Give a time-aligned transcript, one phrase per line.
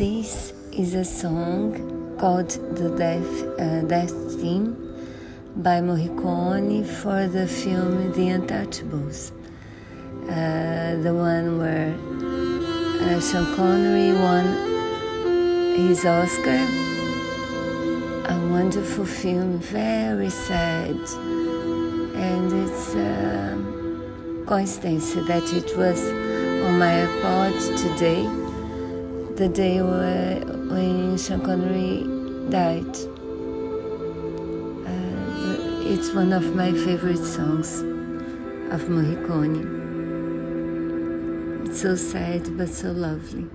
[0.00, 4.72] This is a song called The Death, uh, Death Theme
[5.56, 9.30] by Morricone for the film The Untouchables,
[10.24, 14.46] uh, the one where uh, Sean Connery won
[15.76, 16.64] his Oscar.
[18.32, 20.96] A wonderful film, very sad,
[22.16, 26.08] and it's a coincidence that it was
[26.64, 28.24] on my iPod today,
[29.40, 32.04] the day when Sean Connery
[32.50, 32.94] died.
[34.86, 37.80] Uh, it's one of my favorite songs
[38.70, 39.64] of Morricone.
[41.66, 43.46] It's so sad but so lovely.